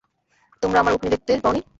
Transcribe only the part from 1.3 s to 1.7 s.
পাওনি?